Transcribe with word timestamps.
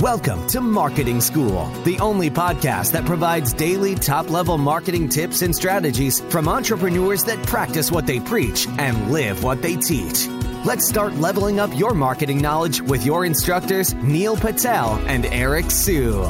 Welcome 0.00 0.48
to 0.48 0.60
Marketing 0.60 1.20
School, 1.20 1.66
the 1.84 2.00
only 2.00 2.28
podcast 2.28 2.90
that 2.92 3.04
provides 3.04 3.52
daily 3.52 3.94
top 3.94 4.28
level 4.28 4.58
marketing 4.58 5.08
tips 5.08 5.42
and 5.42 5.54
strategies 5.54 6.18
from 6.18 6.48
entrepreneurs 6.48 7.22
that 7.24 7.40
practice 7.46 7.92
what 7.92 8.04
they 8.04 8.18
preach 8.18 8.66
and 8.78 9.12
live 9.12 9.44
what 9.44 9.62
they 9.62 9.76
teach. 9.76 10.26
Let's 10.64 10.88
start 10.88 11.14
leveling 11.14 11.60
up 11.60 11.70
your 11.78 11.94
marketing 11.94 12.38
knowledge 12.38 12.80
with 12.80 13.06
your 13.06 13.24
instructors, 13.24 13.94
Neil 13.94 14.36
Patel 14.36 14.94
and 15.06 15.26
Eric 15.26 15.70
Siu. 15.70 16.24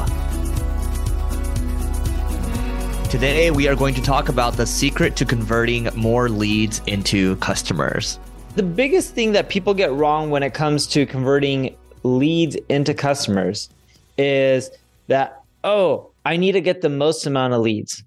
Today, 3.09 3.49
we 3.49 3.67
are 3.67 3.75
going 3.75 3.95
to 3.95 4.01
talk 4.01 4.29
about 4.29 4.57
the 4.57 4.67
secret 4.67 5.15
to 5.15 5.25
converting 5.25 5.89
more 5.95 6.29
leads 6.29 6.83
into 6.85 7.35
customers. 7.37 8.19
The 8.55 8.63
biggest 8.63 9.15
thing 9.15 9.31
that 9.31 9.49
people 9.49 9.73
get 9.73 9.91
wrong 9.91 10.29
when 10.29 10.43
it 10.43 10.53
comes 10.53 10.85
to 10.87 11.07
converting 11.07 11.75
leads 12.05 12.55
into 12.69 12.93
customers 12.93 13.69
is 14.17 14.69
that, 15.07 15.41
oh, 15.63 16.11
I 16.23 16.37
need 16.37 16.53
to 16.53 16.61
get 16.61 16.81
the 16.81 16.89
most 16.89 17.25
amount 17.25 17.53
of 17.53 17.61
leads. 17.61 18.03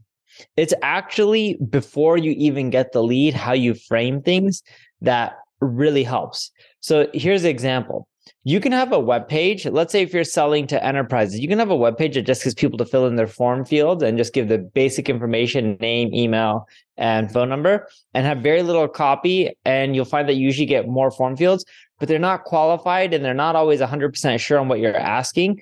It's 0.57 0.75
actually 0.83 1.59
before 1.69 2.17
you 2.17 2.31
even 2.33 2.71
get 2.71 2.93
the 2.93 3.03
lead, 3.03 3.35
how 3.35 3.53
you 3.53 3.75
frame 3.75 4.23
things 4.23 4.63
that 5.01 5.39
really 5.61 6.05
helps. 6.05 6.53
So 6.81 7.09
here's 7.13 7.43
an 7.43 7.51
example. 7.51 8.07
You 8.45 8.61
can 8.61 8.73
have 8.73 8.93
a 8.93 9.01
web 9.01 9.29
page. 9.29 9.67
Let's 9.67 9.91
say 9.91 10.03
if 10.03 10.15
you're 10.15 10.23
selling 10.23 10.67
to 10.69 10.83
enterprises, 10.85 11.41
you 11.41 11.49
can 11.49 11.59
have 11.59 11.71
a 11.71 11.77
web 11.77 11.99
page 11.99 12.15
that 12.15 12.23
just 12.23 12.45
gives 12.45 12.55
people 12.55 12.79
to 12.79 12.85
fill 12.85 13.07
in 13.07 13.17
their 13.17 13.27
form 13.27 13.65
fields 13.65 14.03
and 14.03 14.17
just 14.17 14.33
give 14.33 14.49
the 14.49 14.59
basic 14.59 15.09
information, 15.09 15.77
name, 15.81 16.15
email, 16.15 16.69
and 16.97 17.33
phone 17.33 17.49
number, 17.49 17.89
and 18.15 18.27
have 18.27 18.39
very 18.39 18.63
little 18.63 18.87
copy. 18.87 19.57
And 19.65 19.97
you'll 19.97 20.05
find 20.05 20.29
that 20.29 20.35
you 20.35 20.45
usually 20.45 20.67
get 20.67 20.89
more 20.89 21.11
form 21.11 21.37
fields 21.37 21.65
but 21.99 22.09
they're 22.09 22.19
not 22.19 22.45
qualified 22.45 23.13
and 23.13 23.25
they're 23.25 23.35
not 23.35 23.57
always 23.57 23.81
100% 23.81 24.41
sure 24.41 24.59
on 24.59 24.69
what 24.69 24.81
you're 24.81 24.97
asking. 24.97 25.61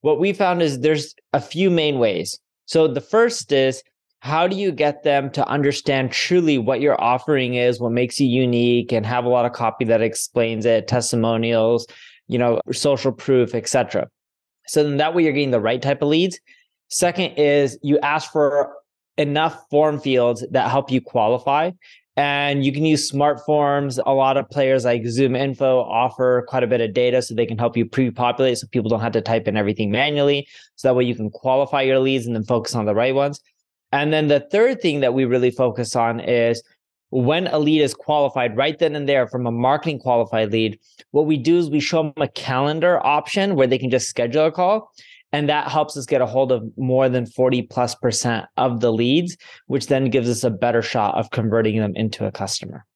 What 0.00 0.20
we 0.20 0.32
found 0.32 0.62
is 0.62 0.80
there's 0.80 1.14
a 1.32 1.40
few 1.40 1.70
main 1.70 1.98
ways. 1.98 2.38
So 2.66 2.88
the 2.88 3.00
first 3.00 3.52
is 3.52 3.82
how 4.20 4.48
do 4.48 4.56
you 4.56 4.72
get 4.72 5.04
them 5.04 5.30
to 5.30 5.46
understand 5.46 6.10
truly 6.10 6.58
what 6.58 6.80
your 6.80 7.00
offering 7.00 7.54
is, 7.54 7.80
what 7.80 7.92
makes 7.92 8.18
you 8.18 8.26
unique 8.26 8.92
and 8.92 9.06
have 9.06 9.24
a 9.24 9.28
lot 9.28 9.46
of 9.46 9.52
copy 9.52 9.84
that 9.84 10.02
explains 10.02 10.66
it, 10.66 10.88
testimonials, 10.88 11.86
you 12.26 12.38
know, 12.38 12.60
social 12.72 13.12
proof, 13.12 13.54
etc. 13.54 14.08
So 14.66 14.82
then 14.82 14.96
that 14.96 15.14
way 15.14 15.22
you're 15.22 15.32
getting 15.32 15.52
the 15.52 15.60
right 15.60 15.80
type 15.80 16.02
of 16.02 16.08
leads. 16.08 16.40
Second 16.88 17.34
is 17.36 17.78
you 17.82 17.98
ask 18.00 18.32
for 18.32 18.74
enough 19.16 19.64
form 19.70 20.00
fields 20.00 20.44
that 20.50 20.70
help 20.70 20.90
you 20.90 21.00
qualify 21.00 21.70
and 22.16 22.64
you 22.64 22.72
can 22.72 22.84
use 22.84 23.08
smart 23.08 23.44
forms. 23.44 23.98
A 24.06 24.12
lot 24.12 24.36
of 24.36 24.48
players 24.48 24.84
like 24.84 25.02
ZoomInfo 25.02 25.84
offer 25.84 26.44
quite 26.48 26.62
a 26.62 26.66
bit 26.66 26.80
of 26.80 26.94
data 26.94 27.20
so 27.20 27.34
they 27.34 27.46
can 27.46 27.58
help 27.58 27.76
you 27.76 27.84
pre-populate 27.84 28.58
so 28.58 28.66
people 28.68 28.88
don't 28.88 29.00
have 29.00 29.12
to 29.12 29.20
type 29.20 29.46
in 29.46 29.56
everything 29.56 29.90
manually. 29.90 30.48
So 30.76 30.88
that 30.88 30.94
way 30.94 31.04
you 31.04 31.14
can 31.14 31.30
qualify 31.30 31.82
your 31.82 31.98
leads 31.98 32.26
and 32.26 32.34
then 32.34 32.44
focus 32.44 32.74
on 32.74 32.86
the 32.86 32.94
right 32.94 33.14
ones. 33.14 33.40
And 33.92 34.12
then 34.12 34.28
the 34.28 34.40
third 34.40 34.80
thing 34.80 35.00
that 35.00 35.14
we 35.14 35.26
really 35.26 35.50
focus 35.50 35.94
on 35.94 36.20
is 36.20 36.62
when 37.10 37.46
a 37.48 37.58
lead 37.58 37.82
is 37.82 37.94
qualified 37.94 38.56
right 38.56 38.78
then 38.78 38.96
and 38.96 39.08
there 39.08 39.28
from 39.28 39.46
a 39.46 39.52
marketing 39.52 39.98
qualified 39.98 40.52
lead, 40.52 40.78
what 41.12 41.26
we 41.26 41.36
do 41.36 41.58
is 41.58 41.70
we 41.70 41.80
show 41.80 42.02
them 42.02 42.12
a 42.16 42.28
calendar 42.28 43.04
option 43.06 43.54
where 43.54 43.66
they 43.66 43.78
can 43.78 43.90
just 43.90 44.08
schedule 44.08 44.46
a 44.46 44.52
call. 44.52 44.90
And 45.32 45.48
that 45.48 45.68
helps 45.68 45.96
us 45.96 46.06
get 46.06 46.20
a 46.20 46.26
hold 46.26 46.52
of 46.52 46.64
more 46.76 47.08
than 47.08 47.26
40 47.26 47.62
plus 47.62 47.94
percent 47.94 48.46
of 48.56 48.80
the 48.80 48.92
leads, 48.92 49.36
which 49.66 49.88
then 49.88 50.08
gives 50.08 50.28
us 50.28 50.44
a 50.44 50.50
better 50.50 50.82
shot 50.82 51.16
of 51.16 51.30
converting 51.30 51.78
them 51.78 51.92
into 51.96 52.26
a 52.26 52.32
customer. 52.32 52.86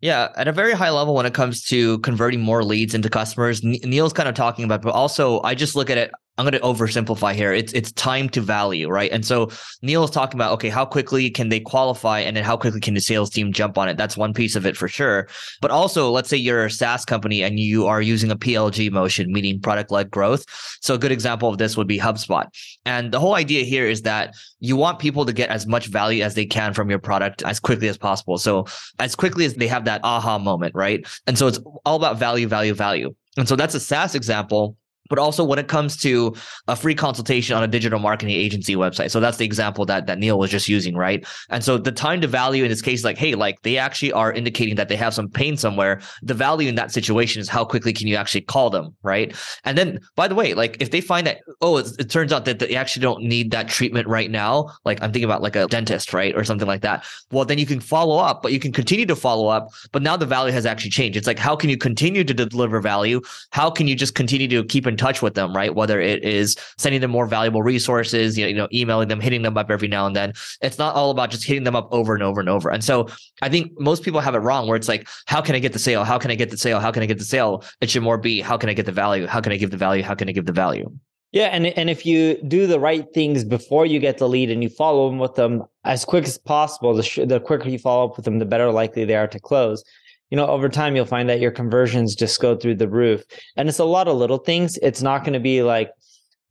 Yeah, 0.00 0.28
at 0.36 0.48
a 0.48 0.52
very 0.52 0.72
high 0.72 0.90
level 0.90 1.14
when 1.14 1.26
it 1.26 1.34
comes 1.34 1.62
to 1.66 1.98
converting 1.98 2.40
more 2.40 2.64
leads 2.64 2.94
into 2.94 3.10
customers, 3.10 3.62
Neil's 3.62 4.14
kind 4.14 4.28
of 4.28 4.34
talking 4.34 4.64
about, 4.64 4.80
but 4.80 4.94
also 4.94 5.42
I 5.42 5.54
just 5.54 5.76
look 5.76 5.90
at 5.90 5.98
it 5.98 6.10
I'm 6.38 6.46
going 6.46 6.52
to 6.52 6.60
oversimplify 6.60 7.34
here. 7.34 7.52
It's 7.52 7.72
it's 7.74 7.92
time 7.92 8.30
to 8.30 8.40
value, 8.40 8.88
right? 8.88 9.12
And 9.12 9.26
so 9.26 9.50
Neil 9.82 10.04
is 10.04 10.10
talking 10.10 10.38
about 10.38 10.52
okay, 10.54 10.70
how 10.70 10.86
quickly 10.86 11.28
can 11.28 11.50
they 11.50 11.60
qualify, 11.60 12.20
and 12.20 12.34
then 12.34 12.44
how 12.44 12.56
quickly 12.56 12.80
can 12.80 12.94
the 12.94 13.00
sales 13.00 13.28
team 13.28 13.52
jump 13.52 13.76
on 13.76 13.90
it? 13.90 13.98
That's 13.98 14.16
one 14.16 14.32
piece 14.32 14.56
of 14.56 14.64
it 14.64 14.74
for 14.74 14.88
sure. 14.88 15.28
But 15.60 15.70
also, 15.70 16.10
let's 16.10 16.30
say 16.30 16.38
you're 16.38 16.64
a 16.64 16.70
SaaS 16.70 17.04
company 17.04 17.42
and 17.42 17.60
you 17.60 17.86
are 17.86 18.00
using 18.00 18.30
a 18.30 18.36
PLG 18.36 18.90
motion, 18.90 19.30
meaning 19.30 19.60
product 19.60 19.90
led 19.90 20.10
growth. 20.10 20.46
So 20.80 20.94
a 20.94 20.98
good 20.98 21.12
example 21.12 21.48
of 21.50 21.58
this 21.58 21.76
would 21.76 21.86
be 21.86 21.98
HubSpot. 21.98 22.46
And 22.86 23.12
the 23.12 23.20
whole 23.20 23.34
idea 23.34 23.64
here 23.64 23.86
is 23.86 24.02
that 24.02 24.34
you 24.60 24.76
want 24.76 24.98
people 24.98 25.26
to 25.26 25.34
get 25.34 25.50
as 25.50 25.66
much 25.66 25.88
value 25.88 26.22
as 26.22 26.34
they 26.34 26.46
can 26.46 26.72
from 26.72 26.88
your 26.88 27.00
product 27.00 27.42
as 27.42 27.60
quickly 27.60 27.88
as 27.88 27.98
possible. 27.98 28.38
So 28.38 28.66
as 28.98 29.14
quickly 29.14 29.44
as 29.44 29.54
they 29.54 29.68
have 29.68 29.84
that 29.84 30.00
aha 30.04 30.38
moment, 30.38 30.74
right? 30.74 31.06
And 31.26 31.36
so 31.36 31.48
it's 31.48 31.58
all 31.84 31.96
about 31.96 32.18
value, 32.18 32.48
value, 32.48 32.72
value. 32.72 33.14
And 33.36 33.46
so 33.46 33.56
that's 33.56 33.74
a 33.74 33.80
SaaS 33.80 34.14
example 34.14 34.76
but 35.10 35.18
also 35.18 35.44
when 35.44 35.58
it 35.58 35.68
comes 35.68 35.96
to 35.98 36.34
a 36.68 36.74
free 36.74 36.94
consultation 36.94 37.54
on 37.54 37.62
a 37.62 37.68
digital 37.68 37.98
marketing 37.98 38.34
agency 38.34 38.76
website. 38.76 39.10
So 39.10 39.20
that's 39.20 39.36
the 39.36 39.44
example 39.44 39.84
that, 39.86 40.06
that 40.06 40.18
Neil 40.18 40.38
was 40.38 40.50
just 40.50 40.68
using, 40.68 40.96
right? 40.96 41.26
And 41.50 41.62
so 41.62 41.76
the 41.76 41.92
time 41.92 42.22
to 42.22 42.26
value 42.26 42.64
in 42.64 42.70
this 42.70 42.80
case, 42.80 43.00
is 43.00 43.04
like, 43.04 43.18
hey, 43.18 43.34
like 43.34 43.60
they 43.62 43.76
actually 43.76 44.12
are 44.12 44.32
indicating 44.32 44.76
that 44.76 44.88
they 44.88 44.96
have 44.96 45.12
some 45.12 45.28
pain 45.28 45.56
somewhere. 45.56 46.00
The 46.22 46.34
value 46.34 46.68
in 46.68 46.76
that 46.76 46.92
situation 46.92 47.40
is 47.40 47.48
how 47.48 47.64
quickly 47.64 47.92
can 47.92 48.06
you 48.06 48.16
actually 48.16 48.42
call 48.42 48.70
them, 48.70 48.94
right? 49.02 49.36
And 49.64 49.76
then, 49.76 50.00
by 50.14 50.28
the 50.28 50.34
way, 50.34 50.54
like 50.54 50.76
if 50.80 50.90
they 50.90 51.00
find 51.00 51.26
that, 51.26 51.40
oh, 51.60 51.78
it, 51.78 51.88
it 51.98 52.10
turns 52.10 52.32
out 52.32 52.44
that 52.44 52.60
they 52.60 52.76
actually 52.76 53.02
don't 53.02 53.24
need 53.24 53.50
that 53.50 53.68
treatment 53.68 54.06
right 54.06 54.30
now, 54.30 54.70
like 54.84 55.02
I'm 55.02 55.12
thinking 55.12 55.24
about 55.24 55.42
like 55.42 55.56
a 55.56 55.66
dentist, 55.66 56.14
right? 56.14 56.34
Or 56.36 56.44
something 56.44 56.68
like 56.68 56.82
that. 56.82 57.04
Well, 57.32 57.44
then 57.44 57.58
you 57.58 57.66
can 57.66 57.80
follow 57.80 58.18
up, 58.18 58.42
but 58.42 58.52
you 58.52 58.60
can 58.60 58.72
continue 58.72 59.06
to 59.06 59.16
follow 59.16 59.48
up. 59.48 59.68
But 59.90 60.02
now 60.02 60.16
the 60.16 60.26
value 60.26 60.52
has 60.52 60.66
actually 60.66 60.90
changed. 60.90 61.16
It's 61.16 61.26
like, 61.26 61.38
how 61.38 61.56
can 61.56 61.68
you 61.68 61.76
continue 61.76 62.22
to 62.24 62.34
deliver 62.34 62.80
value? 62.80 63.20
How 63.50 63.70
can 63.70 63.88
you 63.88 63.96
just 63.96 64.14
continue 64.14 64.48
to 64.48 64.64
keep 64.64 64.86
in 64.86 64.96
touch 65.00 65.22
with 65.22 65.34
them, 65.34 65.56
right? 65.56 65.74
Whether 65.74 66.00
it 66.00 66.22
is 66.22 66.56
sending 66.78 67.00
them 67.00 67.10
more 67.10 67.26
valuable 67.26 67.62
resources, 67.62 68.36
you 68.38 68.52
know, 68.54 68.68
emailing 68.72 69.08
them, 69.08 69.20
hitting 69.20 69.42
them 69.42 69.56
up 69.56 69.70
every 69.70 69.88
now 69.88 70.06
and 70.06 70.14
then. 70.14 70.32
It's 70.60 70.78
not 70.78 70.94
all 70.94 71.10
about 71.10 71.30
just 71.30 71.44
hitting 71.44 71.64
them 71.64 71.74
up 71.74 71.88
over 71.90 72.14
and 72.14 72.22
over 72.22 72.40
and 72.40 72.48
over. 72.48 72.70
And 72.70 72.84
so 72.84 73.08
I 73.42 73.48
think 73.48 73.72
most 73.80 74.02
people 74.02 74.20
have 74.20 74.34
it 74.34 74.38
wrong 74.38 74.68
where 74.68 74.76
it's 74.76 74.88
like, 74.88 75.08
how 75.26 75.40
can 75.40 75.54
I 75.54 75.58
get 75.58 75.72
the 75.72 75.78
sale? 75.78 76.04
How 76.04 76.18
can 76.18 76.30
I 76.30 76.34
get 76.34 76.50
the 76.50 76.58
sale? 76.58 76.78
How 76.78 76.92
can 76.92 77.02
I 77.02 77.06
get 77.06 77.18
the 77.18 77.24
sale? 77.24 77.64
It 77.80 77.90
should 77.90 78.02
more 78.02 78.18
be, 78.18 78.40
how 78.40 78.56
can 78.56 78.68
I 78.68 78.74
get 78.74 78.86
the 78.86 78.92
value? 78.92 79.26
How 79.26 79.40
can 79.40 79.52
I 79.52 79.56
give 79.56 79.70
the 79.70 79.76
value? 79.76 80.02
How 80.02 80.14
can 80.14 80.28
I 80.28 80.32
give 80.32 80.46
the 80.46 80.52
value? 80.52 80.90
Yeah, 81.32 81.46
and 81.52 81.66
and 81.66 81.88
if 81.88 82.04
you 82.04 82.42
do 82.42 82.66
the 82.66 82.80
right 82.80 83.06
things 83.14 83.44
before 83.44 83.86
you 83.86 84.00
get 84.00 84.18
the 84.18 84.28
lead 84.28 84.50
and 84.50 84.64
you 84.64 84.68
follow 84.68 85.08
them 85.08 85.20
with 85.20 85.36
them 85.36 85.62
as 85.84 86.04
quick 86.04 86.24
as 86.24 86.36
possible, 86.38 86.92
the, 86.92 87.04
sh- 87.04 87.20
the 87.24 87.38
quicker 87.38 87.68
you 87.68 87.78
follow 87.78 88.06
up 88.06 88.16
with 88.16 88.24
them, 88.24 88.40
the 88.40 88.44
better 88.44 88.72
likely 88.72 89.04
they 89.04 89.14
are 89.14 89.28
to 89.28 89.38
close 89.38 89.84
you 90.30 90.36
know, 90.36 90.46
over 90.46 90.68
time 90.68 90.96
you'll 90.96 91.04
find 91.04 91.28
that 91.28 91.40
your 91.40 91.50
conversions 91.50 92.14
just 92.14 92.40
go 92.40 92.56
through 92.56 92.76
the 92.76 92.88
roof. 92.88 93.22
And 93.56 93.68
it's 93.68 93.78
a 93.78 93.84
lot 93.84 94.08
of 94.08 94.16
little 94.16 94.38
things. 94.38 94.78
It's 94.78 95.02
not 95.02 95.24
going 95.24 95.34
to 95.34 95.40
be 95.40 95.62
like, 95.62 95.90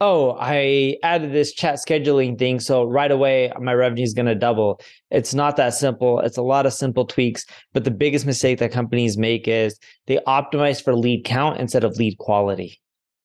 oh, 0.01 0.37
I 0.39 0.97
added 1.03 1.33
this 1.33 1.53
chat 1.53 1.75
scheduling 1.75 2.37
thing. 2.37 2.59
So 2.59 2.83
right 2.83 3.11
away 3.11 3.51
my 3.59 3.73
revenue 3.73 4.03
is 4.03 4.13
going 4.13 4.27
to 4.27 4.35
double. 4.35 4.81
It's 5.11 5.33
not 5.33 5.57
that 5.57 5.73
simple. 5.73 6.19
It's 6.19 6.37
a 6.37 6.41
lot 6.41 6.65
of 6.65 6.73
simple 6.73 7.05
tweaks. 7.05 7.45
But 7.73 7.83
the 7.83 7.91
biggest 7.91 8.25
mistake 8.25 8.59
that 8.59 8.71
companies 8.71 9.17
make 9.17 9.47
is 9.47 9.77
they 10.07 10.19
optimize 10.27 10.81
for 10.83 10.95
lead 10.95 11.25
count 11.25 11.59
instead 11.59 11.83
of 11.83 11.97
lead 11.97 12.17
quality. 12.17 12.79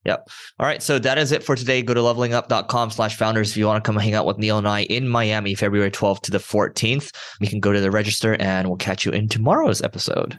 Yep. 0.05 0.29
All 0.59 0.67
right. 0.67 0.83
So 0.83 0.99
that 0.99 1.19
is 1.19 1.33
it 1.33 1.43
for 1.43 1.57
today. 1.57 1.83
Go 1.83 1.95
to 1.95 2.01
levelingup.com 2.01 2.91
slash 2.91 3.17
founders 3.17 3.51
if 3.51 3.57
you 3.57 3.67
want 3.67 3.83
to 3.83 3.87
come 3.89 3.97
hang 3.97 4.15
out 4.15 4.27
with 4.27 4.39
Neil 4.39 4.59
and 4.59 4.69
I 4.69 4.83
in 4.85 5.09
Miami, 5.09 5.55
February 5.55 5.91
12th 5.91 6.21
to 6.23 6.31
the 6.31 6.39
14th. 6.39 7.15
You 7.41 7.49
can 7.49 7.61
go 7.61 7.73
to 7.73 7.81
the 7.81 7.91
register 7.91 8.37
and 8.39 8.69
we'll 8.69 8.77
catch 8.77 9.07
you 9.07 9.13
in 9.13 9.29
tomorrow's 9.29 9.83
episode. 9.83 10.39